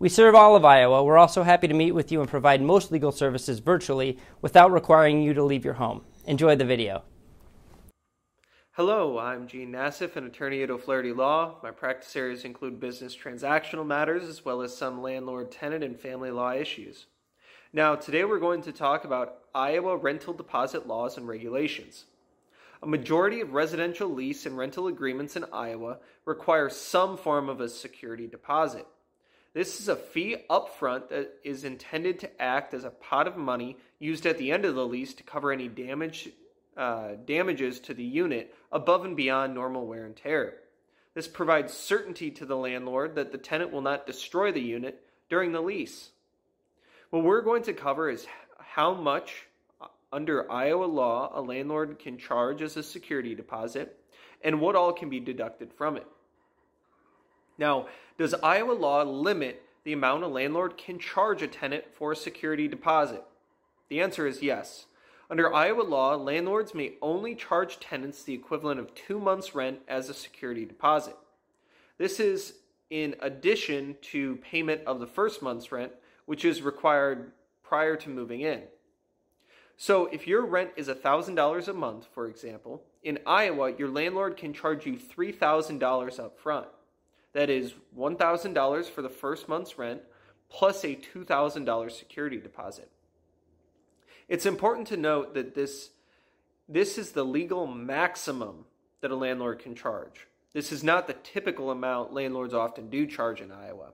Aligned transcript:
We 0.00 0.08
serve 0.08 0.34
all 0.34 0.56
of 0.56 0.64
Iowa. 0.64 1.04
We're 1.04 1.18
also 1.18 1.42
happy 1.42 1.68
to 1.68 1.74
meet 1.74 1.92
with 1.92 2.10
you 2.10 2.22
and 2.22 2.28
provide 2.28 2.62
most 2.62 2.90
legal 2.90 3.12
services 3.12 3.58
virtually 3.58 4.16
without 4.40 4.72
requiring 4.72 5.20
you 5.20 5.34
to 5.34 5.44
leave 5.44 5.62
your 5.62 5.74
home. 5.74 6.06
Enjoy 6.26 6.56
the 6.56 6.64
video. 6.64 7.02
Hello, 8.70 9.18
I'm 9.18 9.46
Gene 9.46 9.72
Nassif, 9.72 10.16
an 10.16 10.24
attorney 10.24 10.62
at 10.62 10.70
O'Flaherty 10.70 11.12
Law. 11.12 11.56
My 11.62 11.70
practice 11.70 12.16
areas 12.16 12.46
include 12.46 12.80
business 12.80 13.14
transactional 13.14 13.86
matters 13.86 14.22
as 14.22 14.42
well 14.42 14.62
as 14.62 14.74
some 14.74 15.02
landlord, 15.02 15.52
tenant, 15.52 15.84
and 15.84 16.00
family 16.00 16.30
law 16.30 16.54
issues. 16.54 17.04
Now, 17.74 17.94
today 17.94 18.24
we're 18.24 18.38
going 18.38 18.62
to 18.62 18.72
talk 18.72 19.04
about 19.04 19.40
Iowa 19.54 19.98
rental 19.98 20.32
deposit 20.32 20.86
laws 20.86 21.18
and 21.18 21.28
regulations. 21.28 22.06
A 22.82 22.86
majority 22.86 23.42
of 23.42 23.52
residential 23.52 24.08
lease 24.08 24.46
and 24.46 24.56
rental 24.56 24.86
agreements 24.86 25.36
in 25.36 25.44
Iowa 25.52 25.98
require 26.24 26.70
some 26.70 27.18
form 27.18 27.50
of 27.50 27.60
a 27.60 27.68
security 27.68 28.26
deposit. 28.26 28.86
This 29.52 29.80
is 29.80 29.88
a 29.88 29.96
fee 29.96 30.36
upfront 30.48 31.08
that 31.08 31.32
is 31.42 31.64
intended 31.64 32.20
to 32.20 32.42
act 32.42 32.72
as 32.72 32.84
a 32.84 32.90
pot 32.90 33.26
of 33.26 33.36
money 33.36 33.76
used 33.98 34.24
at 34.26 34.38
the 34.38 34.52
end 34.52 34.64
of 34.64 34.74
the 34.74 34.86
lease 34.86 35.14
to 35.14 35.22
cover 35.24 35.50
any 35.50 35.66
damage, 35.66 36.28
uh, 36.76 37.12
damages 37.24 37.80
to 37.80 37.94
the 37.94 38.04
unit 38.04 38.54
above 38.70 39.04
and 39.04 39.16
beyond 39.16 39.54
normal 39.54 39.86
wear 39.86 40.06
and 40.06 40.16
tear. 40.16 40.54
This 41.14 41.26
provides 41.26 41.72
certainty 41.72 42.30
to 42.32 42.46
the 42.46 42.56
landlord 42.56 43.16
that 43.16 43.32
the 43.32 43.38
tenant 43.38 43.72
will 43.72 43.82
not 43.82 44.06
destroy 44.06 44.52
the 44.52 44.60
unit 44.60 45.02
during 45.28 45.50
the 45.50 45.60
lease. 45.60 46.10
What 47.10 47.24
we're 47.24 47.42
going 47.42 47.64
to 47.64 47.72
cover 47.72 48.08
is 48.08 48.26
how 48.58 48.94
much 48.94 49.48
under 50.12 50.50
Iowa 50.50 50.84
law, 50.84 51.30
a 51.34 51.40
landlord 51.40 51.98
can 51.98 52.18
charge 52.18 52.62
as 52.62 52.76
a 52.76 52.82
security 52.82 53.34
deposit, 53.34 53.96
and 54.42 54.60
what 54.60 54.74
all 54.74 54.92
can 54.92 55.08
be 55.08 55.20
deducted 55.20 55.72
from 55.72 55.96
it. 55.96 56.06
Now, 57.60 57.88
does 58.16 58.32
Iowa 58.42 58.72
law 58.72 59.02
limit 59.02 59.62
the 59.84 59.92
amount 59.92 60.24
a 60.24 60.28
landlord 60.28 60.78
can 60.78 60.98
charge 60.98 61.42
a 61.42 61.46
tenant 61.46 61.84
for 61.92 62.10
a 62.10 62.16
security 62.16 62.66
deposit? 62.66 63.22
The 63.90 64.00
answer 64.00 64.26
is 64.26 64.42
yes. 64.42 64.86
Under 65.28 65.54
Iowa 65.54 65.82
law, 65.82 66.16
landlords 66.16 66.74
may 66.74 66.94
only 67.02 67.34
charge 67.34 67.78
tenants 67.78 68.22
the 68.22 68.32
equivalent 68.32 68.80
of 68.80 68.94
two 68.94 69.20
months' 69.20 69.54
rent 69.54 69.80
as 69.86 70.08
a 70.08 70.14
security 70.14 70.64
deposit. 70.64 71.16
This 71.98 72.18
is 72.18 72.54
in 72.88 73.14
addition 73.20 73.96
to 74.12 74.36
payment 74.36 74.80
of 74.86 74.98
the 74.98 75.06
first 75.06 75.42
month's 75.42 75.70
rent, 75.70 75.92
which 76.24 76.46
is 76.46 76.62
required 76.62 77.30
prior 77.62 77.94
to 77.94 78.08
moving 78.08 78.40
in. 78.40 78.62
So, 79.76 80.06
if 80.06 80.26
your 80.26 80.46
rent 80.46 80.70
is 80.76 80.88
$1,000 80.88 81.68
a 81.68 81.72
month, 81.74 82.06
for 82.12 82.26
example, 82.26 82.82
in 83.02 83.18
Iowa, 83.26 83.72
your 83.76 83.88
landlord 83.88 84.38
can 84.38 84.54
charge 84.54 84.86
you 84.86 84.98
$3,000 84.98 86.18
up 86.18 86.38
front. 86.38 86.66
That 87.32 87.50
is 87.50 87.74
$1,000 87.96 88.90
for 88.90 89.02
the 89.02 89.08
first 89.08 89.48
month's 89.48 89.78
rent 89.78 90.02
plus 90.48 90.84
a 90.84 90.96
$2,000 90.96 91.90
security 91.92 92.38
deposit. 92.38 92.90
It's 94.28 94.46
important 94.46 94.88
to 94.88 94.96
note 94.96 95.34
that 95.34 95.54
this, 95.54 95.90
this 96.68 96.98
is 96.98 97.12
the 97.12 97.24
legal 97.24 97.66
maximum 97.66 98.64
that 99.00 99.10
a 99.10 99.16
landlord 99.16 99.60
can 99.60 99.74
charge. 99.74 100.26
This 100.52 100.72
is 100.72 100.82
not 100.82 101.06
the 101.06 101.14
typical 101.14 101.70
amount 101.70 102.12
landlords 102.12 102.54
often 102.54 102.90
do 102.90 103.06
charge 103.06 103.40
in 103.40 103.52
Iowa. 103.52 103.92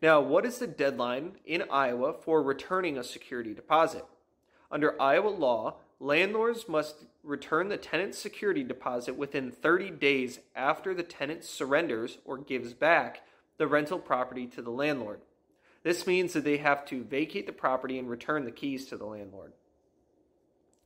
Now, 0.00 0.20
what 0.20 0.44
is 0.44 0.58
the 0.58 0.66
deadline 0.66 1.36
in 1.44 1.64
Iowa 1.70 2.12
for 2.12 2.42
returning 2.42 2.98
a 2.98 3.04
security 3.04 3.54
deposit? 3.54 4.04
Under 4.74 5.00
Iowa 5.00 5.28
law, 5.28 5.76
landlords 6.00 6.68
must 6.68 7.04
return 7.22 7.68
the 7.68 7.76
tenant's 7.76 8.18
security 8.18 8.64
deposit 8.64 9.16
within 9.16 9.52
30 9.52 9.90
days 9.92 10.40
after 10.56 10.92
the 10.92 11.04
tenant 11.04 11.44
surrenders 11.44 12.18
or 12.24 12.38
gives 12.38 12.74
back 12.74 13.22
the 13.56 13.68
rental 13.68 14.00
property 14.00 14.48
to 14.48 14.60
the 14.60 14.72
landlord. 14.72 15.20
This 15.84 16.08
means 16.08 16.32
that 16.32 16.42
they 16.42 16.56
have 16.56 16.84
to 16.86 17.04
vacate 17.04 17.46
the 17.46 17.52
property 17.52 18.00
and 18.00 18.10
return 18.10 18.44
the 18.44 18.50
keys 18.50 18.86
to 18.86 18.96
the 18.96 19.04
landlord. 19.04 19.52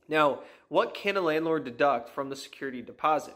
Now, 0.07 0.41
what 0.67 0.93
can 0.93 1.17
a 1.17 1.21
landlord 1.21 1.63
deduct 1.63 2.09
from 2.09 2.29
the 2.29 2.35
security 2.35 2.83
deposit? 2.83 3.35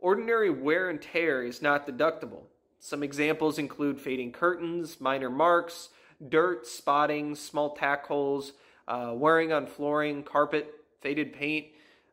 Ordinary 0.00 0.50
wear 0.50 0.90
and 0.90 1.00
tear 1.00 1.44
is 1.44 1.62
not 1.62 1.86
deductible. 1.86 2.42
Some 2.80 3.04
examples 3.04 3.56
include 3.56 4.00
fading 4.00 4.32
curtains, 4.32 5.00
minor 5.00 5.30
marks, 5.30 5.90
dirt, 6.28 6.66
spotting, 6.66 7.36
small 7.36 7.76
tack 7.76 8.06
holes, 8.06 8.52
uh, 8.88 9.12
wearing 9.14 9.52
on 9.52 9.66
flooring, 9.66 10.22
carpet, 10.22 10.72
faded 11.00 11.32
paint, 11.32 11.66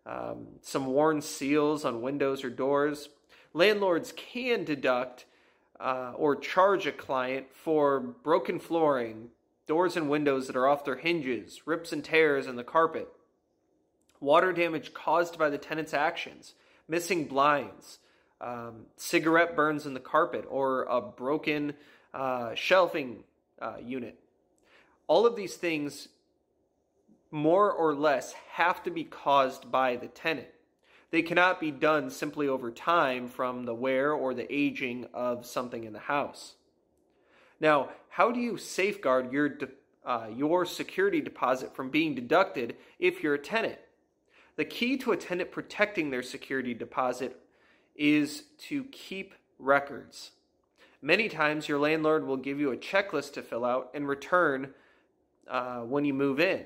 um, 0.05 0.47
some 0.61 0.87
worn 0.87 1.21
seals 1.21 1.85
on 1.85 2.01
windows 2.01 2.43
or 2.43 2.49
doors. 2.49 3.09
Landlords 3.53 4.11
can 4.15 4.63
deduct 4.63 5.25
uh, 5.79 6.13
or 6.15 6.35
charge 6.35 6.87
a 6.87 6.91
client 6.91 7.47
for 7.53 7.99
broken 7.99 8.59
flooring, 8.59 9.29
doors 9.67 9.95
and 9.95 10.09
windows 10.09 10.47
that 10.47 10.55
are 10.55 10.67
off 10.67 10.85
their 10.85 10.97
hinges, 10.97 11.61
rips 11.65 11.91
and 11.91 12.03
tears 12.03 12.47
in 12.47 12.55
the 12.55 12.63
carpet, 12.63 13.07
water 14.19 14.53
damage 14.53 14.93
caused 14.93 15.37
by 15.37 15.49
the 15.49 15.57
tenant's 15.57 15.93
actions, 15.93 16.53
missing 16.87 17.25
blinds, 17.25 17.99
um, 18.41 18.85
cigarette 18.97 19.55
burns 19.55 19.85
in 19.85 19.93
the 19.93 19.99
carpet, 19.99 20.45
or 20.49 20.83
a 20.83 21.01
broken 21.01 21.73
uh, 22.13 22.53
shelving 22.55 23.23
uh, 23.61 23.75
unit. 23.83 24.19
All 25.07 25.25
of 25.25 25.35
these 25.35 25.55
things 25.55 26.07
more 27.33 27.71
or 27.71 27.95
less 27.95 28.33
have 28.51 28.83
to 28.83 28.91
be 28.91 29.03
caused 29.03 29.71
by 29.71 29.95
the 29.95 30.07
tenant. 30.07 30.47
They 31.09 31.23
cannot 31.23 31.59
be 31.59 31.71
done 31.71 32.09
simply 32.09 32.47
over 32.47 32.71
time 32.71 33.27
from 33.27 33.65
the 33.65 33.73
wear 33.73 34.13
or 34.13 34.33
the 34.33 34.51
aging 34.53 35.07
of 35.13 35.45
something 35.45 35.83
in 35.83 35.93
the 35.93 35.99
house. 35.99 36.53
Now, 37.59 37.89
how 38.09 38.31
do 38.31 38.39
you 38.39 38.57
safeguard 38.57 39.31
your, 39.31 39.57
uh, 40.05 40.27
your 40.35 40.65
security 40.65 41.21
deposit 41.21 41.75
from 41.75 41.89
being 41.89 42.13
deducted 42.13 42.75
if 42.99 43.23
you're 43.23 43.33
a 43.33 43.39
tenant? 43.39 43.79
The 44.55 44.65
key 44.65 44.97
to 44.97 45.11
a 45.11 45.17
tenant 45.17 45.51
protecting 45.51 46.11
their 46.11 46.21
security 46.21 46.75
deposit 46.75 47.39
is 47.95 48.43
to 48.67 48.83
keep 48.85 49.33
records. 49.57 50.31
Many 51.01 51.29
times, 51.29 51.67
your 51.67 51.79
landlord 51.79 52.25
will 52.27 52.37
give 52.37 52.59
you 52.59 52.71
a 52.71 52.77
checklist 52.77 53.33
to 53.33 53.41
fill 53.41 53.65
out 53.65 53.89
and 53.93 54.07
return 54.07 54.73
uh, 55.47 55.79
when 55.79 56.05
you 56.05 56.13
move 56.13 56.39
in. 56.39 56.65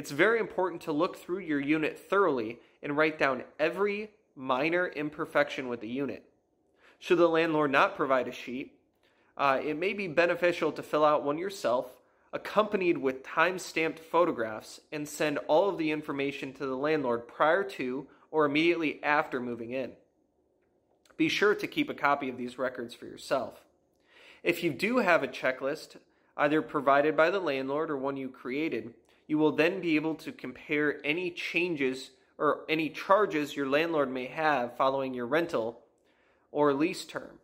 It's 0.00 0.12
very 0.12 0.40
important 0.40 0.80
to 0.84 0.92
look 0.92 1.18
through 1.18 1.40
your 1.40 1.60
unit 1.60 1.98
thoroughly 1.98 2.58
and 2.82 2.96
write 2.96 3.18
down 3.18 3.44
every 3.58 4.08
minor 4.34 4.88
imperfection 4.88 5.68
with 5.68 5.82
the 5.82 5.90
unit. 5.90 6.24
Should 6.98 7.18
the 7.18 7.28
landlord 7.28 7.70
not 7.70 7.96
provide 7.96 8.26
a 8.26 8.32
sheet, 8.32 8.78
uh, 9.36 9.60
it 9.62 9.76
may 9.76 9.92
be 9.92 10.08
beneficial 10.08 10.72
to 10.72 10.82
fill 10.82 11.04
out 11.04 11.22
one 11.22 11.36
yourself, 11.36 12.00
accompanied 12.32 12.96
with 12.96 13.22
time 13.22 13.58
stamped 13.58 13.98
photographs, 13.98 14.80
and 14.90 15.06
send 15.06 15.36
all 15.48 15.68
of 15.68 15.76
the 15.76 15.90
information 15.90 16.54
to 16.54 16.64
the 16.64 16.78
landlord 16.78 17.28
prior 17.28 17.62
to 17.62 18.06
or 18.30 18.46
immediately 18.46 19.04
after 19.04 19.38
moving 19.38 19.72
in. 19.72 19.92
Be 21.18 21.28
sure 21.28 21.54
to 21.54 21.66
keep 21.66 21.90
a 21.90 21.94
copy 21.94 22.30
of 22.30 22.38
these 22.38 22.58
records 22.58 22.94
for 22.94 23.04
yourself. 23.04 23.66
If 24.42 24.64
you 24.64 24.72
do 24.72 24.96
have 24.96 25.22
a 25.22 25.28
checklist, 25.28 25.96
either 26.38 26.62
provided 26.62 27.18
by 27.18 27.28
the 27.28 27.38
landlord 27.38 27.90
or 27.90 27.98
one 27.98 28.16
you 28.16 28.30
created, 28.30 28.94
you 29.30 29.38
will 29.38 29.52
then 29.52 29.80
be 29.80 29.94
able 29.94 30.16
to 30.16 30.32
compare 30.32 30.98
any 31.04 31.30
changes 31.30 32.10
or 32.36 32.62
any 32.68 32.88
charges 32.88 33.54
your 33.54 33.68
landlord 33.68 34.10
may 34.10 34.26
have 34.26 34.76
following 34.76 35.14
your 35.14 35.24
rental 35.24 35.78
or 36.50 36.74
lease 36.74 37.04
term. 37.04 37.38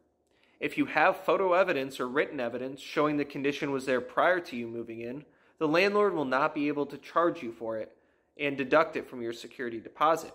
If 0.58 0.76
you 0.76 0.86
have 0.86 1.18
photo 1.18 1.52
evidence 1.52 2.00
or 2.00 2.08
written 2.08 2.40
evidence 2.40 2.80
showing 2.80 3.18
the 3.18 3.24
condition 3.24 3.70
was 3.70 3.86
there 3.86 4.00
prior 4.00 4.40
to 4.40 4.56
you 4.56 4.66
moving 4.66 4.98
in, 4.98 5.24
the 5.58 5.68
landlord 5.68 6.12
will 6.12 6.24
not 6.24 6.56
be 6.56 6.66
able 6.66 6.86
to 6.86 6.98
charge 6.98 7.40
you 7.40 7.52
for 7.52 7.78
it 7.78 7.96
and 8.36 8.56
deduct 8.56 8.96
it 8.96 9.08
from 9.08 9.22
your 9.22 9.32
security 9.32 9.78
deposit. 9.78 10.32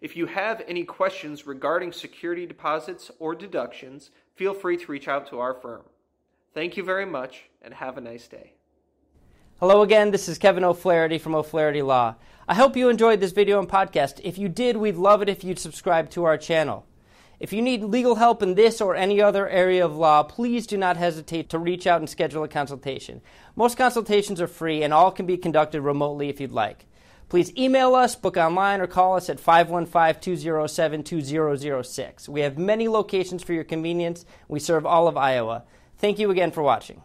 If 0.00 0.14
you 0.14 0.26
have 0.26 0.62
any 0.68 0.84
questions 0.84 1.48
regarding 1.48 1.90
security 1.90 2.46
deposits 2.46 3.10
or 3.18 3.34
deductions, 3.34 4.12
feel 4.36 4.54
free 4.54 4.76
to 4.76 4.92
reach 4.92 5.08
out 5.08 5.26
to 5.30 5.40
our 5.40 5.54
firm. 5.54 5.82
Thank 6.54 6.76
you 6.76 6.84
very 6.84 7.06
much 7.06 7.42
and 7.60 7.74
have 7.74 7.98
a 7.98 8.00
nice 8.00 8.28
day. 8.28 8.52
Hello 9.58 9.80
again, 9.80 10.10
this 10.10 10.28
is 10.28 10.36
Kevin 10.36 10.64
O'Flaherty 10.64 11.16
from 11.16 11.34
O'Flaherty 11.34 11.80
Law. 11.80 12.16
I 12.46 12.52
hope 12.52 12.76
you 12.76 12.90
enjoyed 12.90 13.20
this 13.20 13.32
video 13.32 13.58
and 13.58 13.66
podcast. 13.66 14.20
If 14.22 14.36
you 14.36 14.50
did, 14.50 14.76
we'd 14.76 14.96
love 14.96 15.22
it 15.22 15.30
if 15.30 15.42
you'd 15.42 15.58
subscribe 15.58 16.10
to 16.10 16.24
our 16.24 16.36
channel. 16.36 16.84
If 17.40 17.54
you 17.54 17.62
need 17.62 17.82
legal 17.82 18.16
help 18.16 18.42
in 18.42 18.54
this 18.54 18.82
or 18.82 18.94
any 18.94 19.18
other 19.18 19.48
area 19.48 19.82
of 19.82 19.96
law, 19.96 20.24
please 20.24 20.66
do 20.66 20.76
not 20.76 20.98
hesitate 20.98 21.48
to 21.48 21.58
reach 21.58 21.86
out 21.86 22.00
and 22.00 22.10
schedule 22.10 22.44
a 22.44 22.48
consultation. 22.48 23.22
Most 23.54 23.78
consultations 23.78 24.42
are 24.42 24.46
free 24.46 24.82
and 24.82 24.92
all 24.92 25.10
can 25.10 25.24
be 25.24 25.38
conducted 25.38 25.80
remotely 25.80 26.28
if 26.28 26.38
you'd 26.38 26.52
like. 26.52 26.84
Please 27.30 27.50
email 27.56 27.94
us, 27.94 28.14
book 28.14 28.36
online, 28.36 28.82
or 28.82 28.86
call 28.86 29.16
us 29.16 29.30
at 29.30 29.40
515 29.40 30.20
207 30.20 31.02
2006. 31.02 32.28
We 32.28 32.42
have 32.42 32.58
many 32.58 32.88
locations 32.88 33.42
for 33.42 33.54
your 33.54 33.64
convenience. 33.64 34.26
We 34.48 34.60
serve 34.60 34.84
all 34.84 35.08
of 35.08 35.16
Iowa. 35.16 35.62
Thank 35.96 36.18
you 36.18 36.30
again 36.30 36.50
for 36.50 36.62
watching. 36.62 37.00